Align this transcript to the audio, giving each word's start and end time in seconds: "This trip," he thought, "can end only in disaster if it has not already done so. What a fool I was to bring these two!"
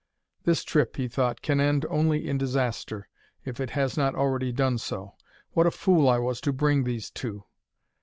"This 0.45 0.63
trip," 0.63 0.95
he 0.97 1.07
thought, 1.07 1.43
"can 1.43 1.59
end 1.59 1.85
only 1.87 2.27
in 2.27 2.39
disaster 2.39 3.07
if 3.45 3.59
it 3.59 3.69
has 3.77 3.95
not 3.97 4.15
already 4.15 4.51
done 4.51 4.79
so. 4.79 5.13
What 5.53 5.67
a 5.67 5.69
fool 5.69 6.09
I 6.09 6.17
was 6.17 6.41
to 6.41 6.51
bring 6.51 6.85
these 6.85 7.11
two!" 7.11 7.43